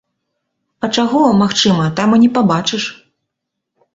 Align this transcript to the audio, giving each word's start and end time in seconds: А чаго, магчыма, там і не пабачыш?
А 0.85 0.89
чаго, 1.01 1.19
магчыма, 1.41 1.85
там 1.99 2.17
і 2.17 2.19
не 2.23 2.31
пабачыш? 2.37 2.83